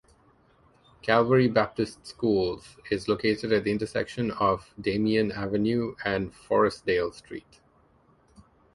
[1.03, 7.59] Calvary Baptist Schools is located at the intersection of Damien Avenue and Forestdale Street.